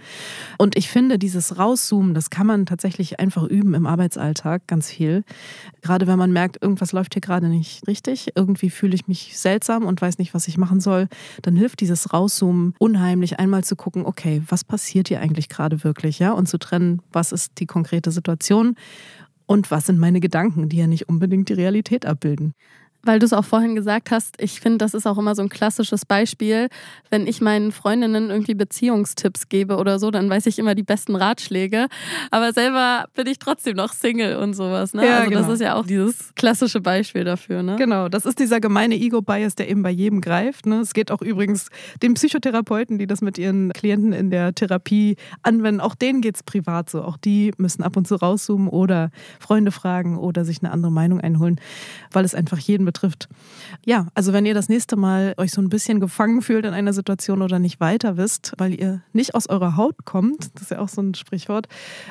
Und 0.58 0.78
ich 0.78 0.90
finde, 0.90 1.18
dieses 1.18 1.58
Rauszoomen, 1.58 2.14
das 2.14 2.30
kann 2.30 2.48
man 2.48 2.66
tatsächlich 2.66 3.20
einfach 3.20 3.44
üben 3.44 3.74
im 3.74 3.86
Arbeitsalltag 3.86 4.68
ganz 4.68 4.90
viel. 4.90 5.24
Gerade 5.82 6.08
wenn 6.08 6.18
man 6.18 6.32
merkt, 6.32 6.62
irgendwas 6.62 6.92
läuft 6.92 7.14
hier 7.14 7.22
gerade 7.22 7.48
nicht 7.48 7.88
richtig, 7.88 8.30
irgendwie 8.36 8.70
fühle 8.70 8.96
ich 8.96 9.08
mich 9.08 9.38
seltsam 9.38 9.86
und 9.86 10.02
weiß 10.02 10.18
nicht, 10.18 10.34
was 10.34 10.48
ich 10.48 10.58
machen 10.58 10.80
soll, 10.80 11.08
dann 11.42 11.56
hilft 11.56 11.82
dieses 11.82 12.14
Rauszoomen 12.14 12.74
unheimlich, 12.80 13.40
einmal 13.40 13.64
zu 13.64 13.76
gucken, 13.76 14.06
okay, 14.06 14.42
was 14.48 14.64
passiert 14.64 15.08
hier 15.08 15.22
eigentlich 15.22 15.50
gerade 15.50 15.84
wirklich, 15.84 16.20
ja, 16.20 16.32
und 16.32 16.48
zu 16.48 16.58
trennen, 16.58 17.02
was 17.12 17.32
ist 17.32 17.54
die 17.60 17.66
konkrete 17.66 18.12
Situation 18.12 18.76
und 19.46 19.72
was 19.72 19.86
sind 19.86 20.00
meine 20.00 20.20
Gedanken, 20.20 20.70
die 20.70 20.78
ja 20.78 20.88
nicht 20.88 21.10
unbedingt 21.10 21.50
die 21.50 21.54
Realität 21.54 22.06
abbilden 22.06 22.54
weil 23.06 23.20
du 23.20 23.26
es 23.26 23.34
auch 23.34 23.46
vorhin 23.46 23.76
gesagt 23.76 24.10
hast, 24.12 24.36
ich 24.42 24.60
finde, 24.60 24.80
das 24.80 24.94
ist 24.94 25.06
auch 25.06 25.18
immer 25.18 25.36
so 25.36 25.44
ein 25.44 25.50
klassisches 25.50 26.06
Beispiel. 26.06 26.70
Wenn 27.12 27.28
ich 27.28 27.40
meinen 27.40 27.72
Freundinnen 27.72 28.32
irgendwie 28.32 28.56
Beziehungstipps 28.56 29.48
gebe 29.48 29.78
oder 29.78 30.00
so, 30.00 30.10
dann 30.10 30.30
weiß 30.30 30.48
ich 30.48 30.58
immer 30.58 30.74
die 30.74 30.84
besten 30.84 31.16
Ratschläge. 31.16 31.88
Aber 32.32 32.52
selber 32.52 33.06
bin 33.14 33.28
ich 33.28 33.38
trotzdem 33.38 33.78
noch 33.78 33.94
Single 33.94 34.38
und 34.38 34.56
sowas. 34.56 34.94
Ne? 34.94 35.06
Ja, 35.06 35.18
also 35.20 35.30
genau. 35.30 35.42
das 35.42 35.50
ist 35.52 35.62
ja 35.62 35.76
auch 35.76 35.86
dieses 35.86 36.34
klassische 36.36 36.82
Beispiel 36.82 37.24
dafür. 37.24 37.62
Ne? 37.62 37.76
Genau, 37.76 38.10
das 38.10 38.26
ist 38.26 38.40
dieser 38.40 38.60
gemeine 38.60 38.96
Ego-Bias, 38.96 39.54
der 39.54 39.70
eben 39.70 39.84
bei 39.84 39.92
jedem 39.92 40.22
greift. 40.22 40.66
Ne? 40.66 40.80
Es 40.80 40.94
geht 40.94 41.12
auch 41.12 41.22
übrigens 41.22 41.68
den 42.02 42.16
Psychotherapeuten, 42.16 42.98
die 42.98 43.06
das 43.06 43.22
mit 43.22 43.38
ihren 43.38 43.72
Klienten 43.74 44.14
in 44.14 44.32
der 44.32 44.56
Therapie 44.56 45.16
anwenden, 45.44 45.80
auch 45.80 45.94
denen 45.94 46.22
geht 46.22 46.38
es 46.38 46.44
privat 46.44 46.90
so. 46.90 47.04
Auch 47.04 47.18
die 47.18 47.54
müssen 47.58 47.84
ab 47.84 47.96
und 47.98 48.08
zu 48.08 48.16
rauszoomen 48.16 48.68
oder 48.68 49.12
Freunde 49.40 49.72
fragen 49.72 50.18
oder 50.18 50.44
sich 50.44 50.64
eine 50.64 50.72
andere 50.72 50.92
Meinung 50.92 51.22
einholen, 51.22 51.60
weil 52.12 52.26
es 52.26 52.34
einfach 52.34 52.58
jeden 52.58 52.84
betrifft. 52.86 52.95
Ja, 53.86 54.08
also 54.14 54.34
wenn 54.34 54.46
ihr 54.46 54.54
das 54.54 54.70
nächste 54.70 54.96
Mal 54.96 55.34
euch 55.38 55.52
so 55.52 55.62
ein 55.62 55.70
bisschen 55.70 56.00
gefangen 56.00 56.42
fühlt 56.42 56.66
in 56.66 56.74
einer 56.74 56.94
Situation 56.94 57.42
oder 57.42 57.60
nicht 57.60 57.80
weiter 57.80 58.18
wisst, 58.18 58.54
weil 58.58 58.80
ihr 58.80 59.02
nicht 59.14 59.36
aus 59.36 59.48
eurer 59.48 59.78
Haut 59.78 60.06
kommt, 60.06 60.56
das 60.56 60.64
ist 60.64 60.72
ja 60.72 60.80
auch 60.80 60.90
so 60.90 61.02
ein 61.02 61.14
Sprichwort, 61.14 61.68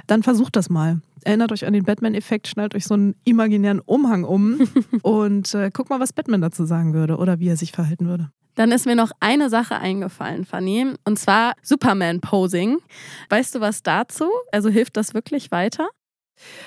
dann 0.07 0.23
versucht 0.23 0.57
das 0.57 0.71
mal. 0.71 1.01
Erinnert 1.25 1.53
euch 1.53 1.67
an 1.67 1.73
den 1.73 1.85
Batman-Effekt, 1.85 2.49
schnallt 2.49 2.75
euch 2.75 2.85
so 2.85 2.95
einen 2.95 3.15
imaginären 3.25 3.81
Umhang 3.81 4.25
um 4.25 4.61
und 5.03 5.55
äh, 5.55 5.71
guckt 5.73 5.91
mal, 5.91 6.01
was 6.01 6.13
Batman 6.13 6.43
dazu 6.43 6.65
sagen 6.65 6.93
würde 6.95 7.17
oder 7.17 7.39
wie 7.41 7.49
er 7.49 7.57
sich 7.57 7.73
verhalten 7.73 8.07
würde. 8.07 8.31
Dann 8.55 8.71
ist 8.71 8.87
mir 8.87 8.95
noch 8.95 9.11
eine 9.21 9.51
Sache 9.51 9.77
eingefallen, 9.77 10.45
Fanny, 10.45 10.87
und 11.05 11.19
zwar 11.19 11.55
Superman-Posing. 11.63 12.79
Weißt 13.29 13.55
du 13.55 13.61
was 13.61 13.83
dazu? 13.83 14.27
Also 14.53 14.69
hilft 14.69 14.97
das 14.97 15.13
wirklich 15.13 15.51
weiter? 15.51 15.89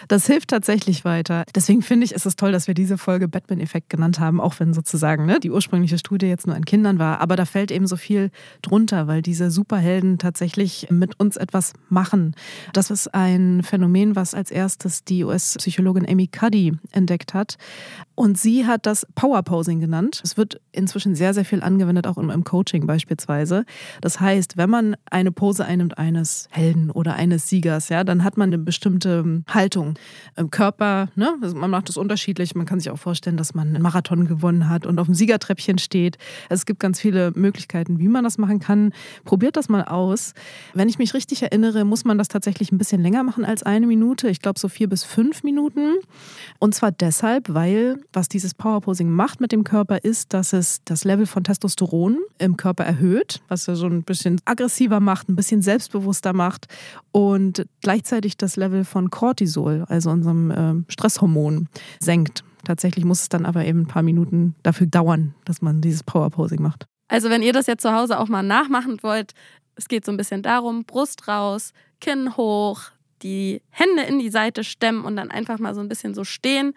Das 0.07 0.25
hilft 0.25 0.49
tatsächlich 0.49 1.05
weiter. 1.05 1.43
Deswegen 1.55 1.81
finde 1.81 2.05
ich, 2.05 2.13
ist 2.13 2.25
es 2.25 2.35
toll, 2.35 2.51
dass 2.51 2.67
wir 2.67 2.73
diese 2.73 2.97
Folge 2.97 3.27
Batman-Effekt 3.27 3.89
genannt 3.89 4.19
haben, 4.19 4.39
auch 4.39 4.59
wenn 4.59 4.73
sozusagen 4.73 5.25
ne, 5.25 5.39
die 5.39 5.51
ursprüngliche 5.51 5.97
Studie 5.97 6.27
jetzt 6.27 6.47
nur 6.47 6.55
an 6.55 6.65
Kindern 6.65 6.99
war. 6.99 7.19
Aber 7.19 7.35
da 7.35 7.45
fällt 7.45 7.71
eben 7.71 7.87
so 7.87 7.97
viel 7.97 8.31
drunter, 8.61 9.07
weil 9.07 9.21
diese 9.21 9.51
Superhelden 9.51 10.17
tatsächlich 10.17 10.87
mit 10.89 11.19
uns 11.19 11.37
etwas 11.37 11.73
machen. 11.89 12.35
Das 12.73 12.91
ist 12.91 13.13
ein 13.13 13.63
Phänomen, 13.63 14.15
was 14.15 14.33
als 14.33 14.51
erstes 14.51 15.03
die 15.03 15.23
US-Psychologin 15.23 16.07
Amy 16.07 16.27
Cuddy 16.27 16.73
entdeckt 16.91 17.33
hat. 17.33 17.57
Und 18.15 18.37
sie 18.37 18.65
hat 18.65 18.85
das 18.85 19.05
Power-Posing 19.15 19.79
genannt. 19.79 20.21
Es 20.23 20.37
wird 20.37 20.59
inzwischen 20.71 21.15
sehr, 21.15 21.33
sehr 21.33 21.45
viel 21.45 21.61
angewendet, 21.61 22.07
auch 22.07 22.17
im 22.17 22.43
Coaching 22.43 22.87
beispielsweise. 22.87 23.65
Das 24.01 24.19
heißt, 24.19 24.57
wenn 24.57 24.69
man 24.69 24.95
eine 25.11 25.31
Pose 25.31 25.65
einnimmt 25.65 25.97
eines 25.97 26.47
Helden 26.49 26.89
oder 26.89 27.13
eines 27.13 27.47
Siegers, 27.47 27.89
ja, 27.89 28.03
dann 28.03 28.23
hat 28.23 28.37
man 28.37 28.49
eine 28.49 28.57
bestimmte 28.57 29.43
Haltung 29.57 29.95
im 30.35 30.51
Körper. 30.51 31.09
Ne? 31.15 31.35
Also 31.41 31.55
man 31.55 31.71
macht 31.71 31.89
das 31.89 31.97
unterschiedlich. 31.97 32.53
Man 32.53 32.67
kann 32.67 32.79
sich 32.79 32.91
auch 32.91 32.99
vorstellen, 32.99 33.37
dass 33.37 33.55
man 33.55 33.69
einen 33.69 33.81
Marathon 33.81 34.27
gewonnen 34.27 34.69
hat 34.69 34.85
und 34.85 34.99
auf 34.99 35.07
dem 35.07 35.15
Siegertreppchen 35.15 35.79
steht. 35.79 36.17
Es 36.47 36.65
gibt 36.65 36.79
ganz 36.79 37.01
viele 37.01 37.31
Möglichkeiten, 37.35 37.97
wie 37.97 38.07
man 38.07 38.23
das 38.23 38.37
machen 38.37 38.59
kann. 38.59 38.93
Probiert 39.25 39.57
das 39.57 39.67
mal 39.67 39.83
aus. 39.83 40.33
Wenn 40.75 40.89
ich 40.89 40.99
mich 40.99 41.15
richtig 41.15 41.41
erinnere, 41.41 41.85
muss 41.85 42.05
man 42.05 42.19
das 42.19 42.27
tatsächlich 42.27 42.71
ein 42.71 42.77
bisschen 42.77 43.01
länger 43.01 43.23
machen 43.23 43.43
als 43.45 43.63
eine 43.63 43.87
Minute. 43.87 44.29
Ich 44.29 44.41
glaube 44.41 44.59
so 44.59 44.69
vier 44.69 44.87
bis 44.87 45.03
fünf 45.03 45.41
Minuten. 45.41 45.95
Und 46.59 46.75
zwar 46.75 46.91
deshalb, 46.91 47.51
weil 47.53 47.99
was 48.13 48.29
dieses 48.29 48.53
Powerposing 48.53 49.09
macht 49.09 49.41
mit 49.41 49.51
dem 49.51 49.63
Körper, 49.63 50.03
ist, 50.03 50.33
dass 50.33 50.53
es 50.53 50.81
das 50.85 51.03
Level 51.03 51.25
von 51.25 51.43
Testosteron 51.43 52.19
im 52.37 52.57
Körper 52.57 52.83
erhöht, 52.85 53.41
was 53.47 53.67
er 53.67 53.75
so 53.75 53.87
ein 53.87 54.03
bisschen 54.03 54.39
aggressiver 54.45 54.99
macht, 54.99 55.29
ein 55.29 55.35
bisschen 55.35 55.63
selbstbewusster 55.63 56.33
macht 56.33 56.67
und 57.11 57.65
gleichzeitig 57.81 58.37
das 58.37 58.55
Level 58.55 58.85
von 58.85 59.09
Cortisol 59.09 59.46
Cortisol, 59.47 59.85
also 59.87 60.09
unserem 60.09 60.51
äh, 60.51 60.91
Stresshormon, 60.91 61.67
senkt. 61.99 62.43
Tatsächlich 62.65 63.05
muss 63.05 63.21
es 63.21 63.29
dann 63.29 63.45
aber 63.45 63.65
eben 63.65 63.81
ein 63.81 63.87
paar 63.87 64.03
Minuten 64.03 64.55
dafür 64.63 64.87
dauern, 64.87 65.33
dass 65.45 65.61
man 65.61 65.81
dieses 65.81 66.03
Powerposing 66.03 66.61
macht. 66.61 66.85
Also 67.07 67.29
wenn 67.29 67.41
ihr 67.41 67.53
das 67.53 67.67
jetzt 67.67 67.81
zu 67.81 67.93
Hause 67.93 68.19
auch 68.19 68.27
mal 68.27 68.43
nachmachen 68.43 68.97
wollt, 69.01 69.33
es 69.75 69.87
geht 69.87 70.05
so 70.05 70.11
ein 70.11 70.17
bisschen 70.17 70.41
darum, 70.41 70.83
Brust 70.83 71.27
raus, 71.27 71.71
Kinn 72.01 72.35
hoch, 72.35 72.81
die 73.21 73.61
Hände 73.69 74.03
in 74.03 74.19
die 74.19 74.29
Seite 74.29 74.63
stemmen 74.63 75.05
und 75.05 75.15
dann 75.15 75.31
einfach 75.31 75.59
mal 75.59 75.73
so 75.73 75.81
ein 75.81 75.87
bisschen 75.87 76.13
so 76.13 76.23
stehen 76.23 76.73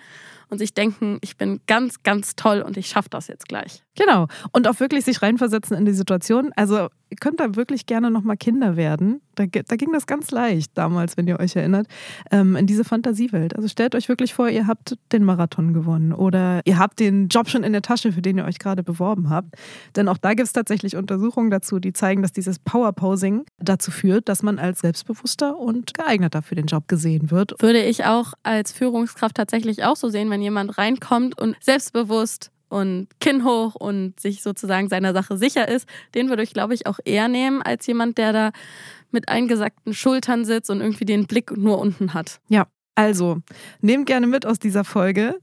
und 0.51 0.59
sich 0.59 0.75
denken, 0.75 1.19
ich 1.23 1.37
bin 1.37 1.61
ganz, 1.67 2.03
ganz 2.03 2.37
toll 2.37 2.63
und 2.63 2.77
ich 2.77 2.89
schaffe 2.89 3.09
das 3.11 3.29
jetzt 3.29 3.49
gleich. 3.49 3.83
Genau. 3.97 4.27
Und 4.53 4.69
auch 4.69 4.81
wirklich 4.81 5.05
sich 5.05 5.23
reinversetzen 5.23 5.77
in 5.77 5.85
die 5.85 5.93
Situation. 5.93 6.53
Also 6.57 6.89
ihr 7.11 7.17
könnt 7.21 7.41
da 7.41 7.57
wirklich 7.57 7.87
gerne 7.87 8.11
nochmal 8.11 8.37
Kinder 8.37 8.77
werden. 8.77 9.21
Da, 9.35 9.47
da, 9.47 9.77
ging 9.77 9.93
das 9.93 10.07
ganz 10.07 10.31
leicht 10.31 10.77
damals, 10.77 11.17
wenn 11.17 11.27
ihr 11.27 11.41
euch 11.41 11.57
erinnert, 11.57 11.87
ähm, 12.31 12.57
in 12.57 12.67
diese 12.67 12.85
Fantasiewelt. 12.85 13.57
Also 13.57 13.69
stellt 13.69 13.95
euch 13.95 14.09
wirklich 14.09 14.35
vor, 14.35 14.49
ihr 14.49 14.67
habt 14.67 14.97
den 15.13 15.25
Marathon 15.25 15.73
gewonnen 15.73 16.13
oder 16.13 16.61
ihr 16.65 16.79
habt 16.79 17.01
den 17.01 17.29
Job 17.29 17.49
schon 17.49 17.65
in 17.65 17.73
der 17.73 17.83
Tasche, 17.83 18.13
für 18.13 18.23
den 18.23 18.39
ihr 18.39 18.45
euch 18.45 18.59
gerade 18.59 18.83
beworben 18.83 19.31
habt. 19.31 19.55
Denn 19.97 20.09
auch 20.09 20.19
da 20.19 20.35
gibt 20.35 20.47
es 20.47 20.53
tatsächlich 20.53 20.97
Untersuchungen 20.97 21.51
dazu, 21.51 21.79
die 21.79 21.93
zeigen, 21.93 22.23
dass 22.23 22.33
dieses 22.33 22.59
Powerposing 22.59 23.45
dazu 23.59 23.91
führt, 23.91 24.29
dass 24.29 24.43
man 24.43 24.59
als 24.59 24.81
selbstbewusster 24.81 25.57
und 25.57 25.95
geeigneter 25.95 26.43
für 26.43 26.55
den 26.55 26.67
Job 26.67 26.87
gesehen 26.87 27.31
wird. 27.31 27.55
Würde 27.61 27.83
ich 27.83 28.05
auch 28.05 28.35
als 28.43 28.73
Führungskraft 28.73 29.37
tatsächlich 29.37 29.85
auch 29.85 29.97
so 29.97 30.11
sehen, 30.11 30.31
wenn 30.31 30.40
jemand 30.43 30.79
reinkommt 30.79 31.41
und 31.41 31.57
selbstbewusst 31.61 32.51
und 32.69 33.09
Kinn 33.21 33.45
hoch 33.45 33.75
und 33.75 34.19
sich 34.19 34.43
sozusagen 34.43 34.89
seiner 34.89 35.13
Sache 35.13 35.37
sicher 35.37 35.69
ist, 35.69 35.89
den 36.15 36.29
würde 36.29 36.43
ich, 36.43 36.53
glaube 36.53 36.75
ich, 36.75 36.87
auch 36.87 36.99
eher 37.05 37.29
nehmen 37.29 37.63
als 37.63 37.87
jemand, 37.87 38.17
der 38.17 38.33
da 38.33 38.51
mit 39.11 39.29
eingesackten 39.29 39.93
Schultern 39.93 40.45
sitzt 40.45 40.71
und 40.71 40.81
irgendwie 40.81 41.05
den 41.05 41.27
Blick 41.27 41.57
nur 41.57 41.79
unten 41.79 42.15
hat. 42.15 42.41
Ja, 42.49 42.67
also 42.95 43.39
nehmt 43.81 44.07
gerne 44.07 44.27
mit 44.27 44.47
aus 44.47 44.59
dieser 44.59 44.85
Folge. 44.85 45.41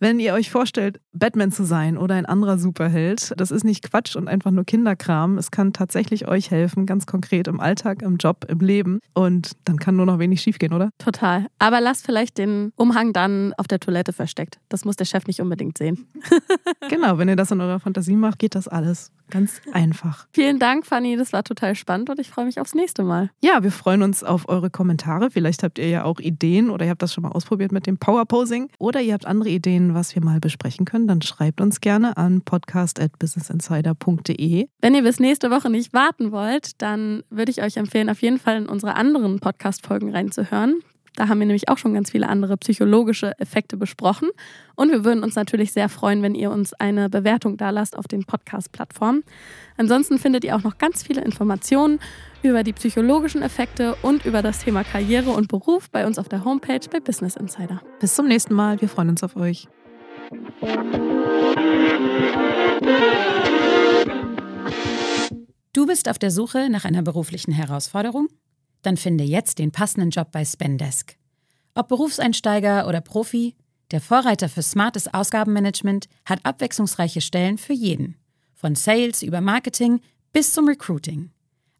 Wenn 0.00 0.20
ihr 0.20 0.32
euch 0.34 0.50
vorstellt, 0.50 1.00
Batman 1.12 1.50
zu 1.50 1.64
sein 1.64 1.98
oder 1.98 2.14
ein 2.14 2.26
anderer 2.26 2.58
Superheld, 2.58 3.32
das 3.36 3.50
ist 3.50 3.64
nicht 3.64 3.90
Quatsch 3.90 4.14
und 4.14 4.28
einfach 4.28 4.52
nur 4.52 4.64
Kinderkram. 4.64 5.38
Es 5.38 5.50
kann 5.50 5.72
tatsächlich 5.72 6.28
euch 6.28 6.52
helfen, 6.52 6.86
ganz 6.86 7.06
konkret 7.06 7.48
im 7.48 7.58
Alltag, 7.58 8.02
im 8.02 8.16
Job, 8.16 8.44
im 8.48 8.60
Leben. 8.60 9.00
Und 9.14 9.52
dann 9.64 9.78
kann 9.78 9.96
nur 9.96 10.06
noch 10.06 10.20
wenig 10.20 10.40
schiefgehen, 10.40 10.72
oder? 10.72 10.90
Total. 10.98 11.46
Aber 11.58 11.80
lasst 11.80 12.06
vielleicht 12.06 12.38
den 12.38 12.72
Umhang 12.76 13.12
dann 13.12 13.52
auf 13.56 13.66
der 13.66 13.80
Toilette 13.80 14.12
versteckt. 14.12 14.60
Das 14.68 14.84
muss 14.84 14.94
der 14.94 15.04
Chef 15.04 15.26
nicht 15.26 15.40
unbedingt 15.40 15.78
sehen. 15.78 16.06
genau, 16.88 17.18
wenn 17.18 17.28
ihr 17.28 17.36
das 17.36 17.50
in 17.50 17.60
eurer 17.60 17.80
Fantasie 17.80 18.16
macht, 18.16 18.38
geht 18.38 18.54
das 18.54 18.68
alles. 18.68 19.10
Ganz 19.30 19.60
einfach. 19.72 20.26
Vielen 20.32 20.58
Dank, 20.58 20.86
Fanny. 20.86 21.16
Das 21.16 21.32
war 21.32 21.44
total 21.44 21.74
spannend 21.74 22.08
und 22.08 22.18
ich 22.18 22.30
freue 22.30 22.46
mich 22.46 22.60
aufs 22.60 22.74
nächste 22.74 23.02
Mal. 23.02 23.30
Ja, 23.42 23.62
wir 23.62 23.72
freuen 23.72 24.02
uns 24.02 24.24
auf 24.24 24.48
eure 24.48 24.70
Kommentare. 24.70 25.30
Vielleicht 25.30 25.62
habt 25.62 25.78
ihr 25.78 25.88
ja 25.88 26.04
auch 26.04 26.18
Ideen 26.18 26.70
oder 26.70 26.86
ihr 26.86 26.90
habt 26.90 27.02
das 27.02 27.12
schon 27.12 27.22
mal 27.22 27.32
ausprobiert 27.32 27.72
mit 27.72 27.86
dem 27.86 27.98
Powerposing 27.98 28.70
oder 28.78 29.02
ihr 29.02 29.12
habt 29.12 29.26
andere 29.26 29.50
Ideen, 29.50 29.87
was 29.94 30.14
wir 30.14 30.24
mal 30.24 30.40
besprechen 30.40 30.86
können. 30.86 31.08
Dann 31.08 31.22
schreibt 31.22 31.60
uns 31.60 31.80
gerne 31.80 32.16
an 32.16 32.42
podcast.businessinsider.de. 32.42 34.68
Wenn 34.80 34.94
ihr 34.94 35.02
bis 35.02 35.18
nächste 35.20 35.50
Woche 35.50 35.68
nicht 35.70 35.92
warten 35.92 36.32
wollt, 36.32 36.80
dann 36.82 37.22
würde 37.30 37.50
ich 37.50 37.62
euch 37.62 37.76
empfehlen, 37.76 38.10
auf 38.10 38.22
jeden 38.22 38.38
Fall 38.38 38.56
in 38.56 38.66
unsere 38.66 38.94
anderen 38.94 39.40
Podcast-Folgen 39.40 40.14
reinzuhören. 40.14 40.76
Da 41.18 41.26
haben 41.26 41.40
wir 41.40 41.46
nämlich 41.46 41.68
auch 41.68 41.78
schon 41.78 41.94
ganz 41.94 42.12
viele 42.12 42.28
andere 42.28 42.56
psychologische 42.58 43.36
Effekte 43.40 43.76
besprochen. 43.76 44.28
Und 44.76 44.92
wir 44.92 45.04
würden 45.04 45.24
uns 45.24 45.34
natürlich 45.34 45.72
sehr 45.72 45.88
freuen, 45.88 46.22
wenn 46.22 46.36
ihr 46.36 46.52
uns 46.52 46.74
eine 46.74 47.10
Bewertung 47.10 47.56
da 47.56 47.70
lasst 47.70 47.98
auf 47.98 48.06
den 48.06 48.24
Podcast-Plattformen. 48.24 49.24
Ansonsten 49.76 50.18
findet 50.18 50.44
ihr 50.44 50.54
auch 50.54 50.62
noch 50.62 50.78
ganz 50.78 51.02
viele 51.02 51.22
Informationen 51.22 51.98
über 52.44 52.62
die 52.62 52.72
psychologischen 52.72 53.42
Effekte 53.42 53.96
und 54.02 54.26
über 54.26 54.42
das 54.42 54.60
Thema 54.60 54.84
Karriere 54.84 55.30
und 55.30 55.48
Beruf 55.48 55.90
bei 55.90 56.06
uns 56.06 56.20
auf 56.20 56.28
der 56.28 56.44
Homepage 56.44 56.88
bei 56.88 57.00
Business 57.00 57.34
Insider. 57.34 57.82
Bis 57.98 58.14
zum 58.14 58.28
nächsten 58.28 58.54
Mal. 58.54 58.80
Wir 58.80 58.88
freuen 58.88 59.08
uns 59.08 59.24
auf 59.24 59.34
euch. 59.34 59.66
Du 65.72 65.86
bist 65.86 66.08
auf 66.08 66.18
der 66.18 66.30
Suche 66.30 66.68
nach 66.68 66.84
einer 66.84 67.02
beruflichen 67.02 67.52
Herausforderung? 67.52 68.28
Dann 68.82 68.96
finde 68.98 69.24
jetzt 69.24 69.58
den 69.58 69.72
passenden 69.72 70.10
Job 70.10 70.30
bei 70.30 70.44
Spendesk. 70.44 71.16
Ob 71.74 71.88
Berufseinsteiger 71.88 72.86
oder 72.86 73.00
Profi, 73.00 73.54
der 73.90 74.02
Vorreiter 74.02 74.50
für 74.50 74.62
smartes 74.62 75.12
Ausgabenmanagement 75.12 76.08
hat 76.26 76.44
abwechslungsreiche 76.44 77.22
Stellen 77.22 77.56
für 77.56 77.72
jeden. 77.72 78.16
Von 78.54 78.74
Sales 78.74 79.22
über 79.22 79.40
Marketing 79.40 80.00
bis 80.32 80.52
zum 80.52 80.68
Recruiting. 80.68 81.30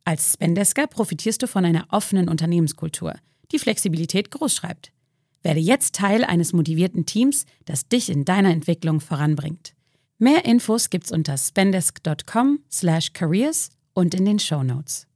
Als 0.04 0.32
Spendesker 0.32 0.86
profitierst 0.86 1.42
du 1.42 1.46
von 1.46 1.66
einer 1.66 1.86
offenen 1.90 2.30
Unternehmenskultur, 2.30 3.14
die 3.52 3.58
Flexibilität 3.58 4.30
großschreibt. 4.30 4.92
Werde 5.48 5.60
jetzt 5.60 5.94
Teil 5.94 6.24
eines 6.24 6.52
motivierten 6.52 7.06
Teams, 7.06 7.46
das 7.64 7.88
dich 7.88 8.10
in 8.10 8.26
deiner 8.26 8.50
Entwicklung 8.50 9.00
voranbringt. 9.00 9.72
Mehr 10.18 10.44
Infos 10.44 10.90
gibt's 10.90 11.10
unter 11.10 11.38
spendesk.com/careers 11.38 13.70
und 13.94 14.14
in 14.14 14.26
den 14.26 14.40
Show 14.40 14.62
Notes. 14.62 15.06